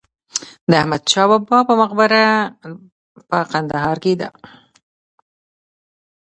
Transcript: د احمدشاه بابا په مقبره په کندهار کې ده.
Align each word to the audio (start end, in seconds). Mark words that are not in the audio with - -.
د 0.69 0.71
احمدشاه 0.81 1.27
بابا 1.31 1.57
په 1.69 1.73
مقبره 1.81 2.23
په 3.29 3.37
کندهار 3.51 3.97
کې 4.03 4.13
ده. 4.21 4.29